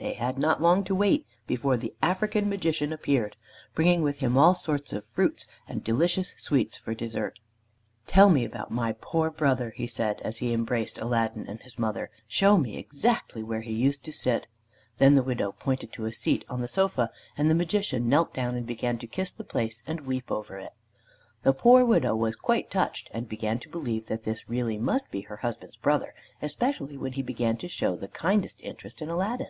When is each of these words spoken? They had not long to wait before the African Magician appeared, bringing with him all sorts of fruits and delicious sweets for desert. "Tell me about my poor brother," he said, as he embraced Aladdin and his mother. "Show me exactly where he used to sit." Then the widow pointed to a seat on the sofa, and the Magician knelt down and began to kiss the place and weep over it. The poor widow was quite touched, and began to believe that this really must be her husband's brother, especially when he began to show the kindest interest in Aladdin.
They 0.00 0.12
had 0.12 0.38
not 0.38 0.62
long 0.62 0.84
to 0.84 0.94
wait 0.94 1.26
before 1.48 1.76
the 1.76 1.92
African 2.00 2.48
Magician 2.48 2.92
appeared, 2.92 3.36
bringing 3.74 4.00
with 4.00 4.18
him 4.20 4.38
all 4.38 4.54
sorts 4.54 4.92
of 4.92 5.04
fruits 5.04 5.48
and 5.66 5.82
delicious 5.82 6.36
sweets 6.38 6.76
for 6.76 6.94
desert. 6.94 7.40
"Tell 8.06 8.30
me 8.30 8.44
about 8.44 8.70
my 8.70 8.92
poor 9.00 9.28
brother," 9.28 9.70
he 9.74 9.88
said, 9.88 10.20
as 10.20 10.38
he 10.38 10.52
embraced 10.52 10.98
Aladdin 10.98 11.48
and 11.48 11.60
his 11.62 11.80
mother. 11.80 12.10
"Show 12.28 12.56
me 12.56 12.76
exactly 12.78 13.42
where 13.42 13.62
he 13.62 13.72
used 13.72 14.04
to 14.04 14.12
sit." 14.12 14.46
Then 14.98 15.16
the 15.16 15.22
widow 15.24 15.50
pointed 15.50 15.92
to 15.94 16.04
a 16.06 16.12
seat 16.12 16.44
on 16.48 16.60
the 16.60 16.68
sofa, 16.68 17.10
and 17.36 17.50
the 17.50 17.54
Magician 17.56 18.08
knelt 18.08 18.32
down 18.32 18.54
and 18.54 18.66
began 18.68 18.98
to 18.98 19.06
kiss 19.08 19.32
the 19.32 19.42
place 19.42 19.82
and 19.84 20.02
weep 20.02 20.30
over 20.30 20.60
it. 20.60 20.74
The 21.42 21.52
poor 21.52 21.84
widow 21.84 22.14
was 22.14 22.36
quite 22.36 22.70
touched, 22.70 23.10
and 23.12 23.28
began 23.28 23.58
to 23.58 23.68
believe 23.68 24.06
that 24.06 24.22
this 24.22 24.48
really 24.48 24.78
must 24.78 25.10
be 25.10 25.22
her 25.22 25.38
husband's 25.38 25.76
brother, 25.76 26.14
especially 26.40 26.96
when 26.96 27.14
he 27.14 27.22
began 27.22 27.56
to 27.56 27.66
show 27.66 27.96
the 27.96 28.06
kindest 28.06 28.60
interest 28.62 29.02
in 29.02 29.10
Aladdin. 29.10 29.48